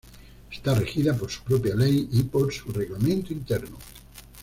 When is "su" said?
1.29-1.43, 2.51-2.71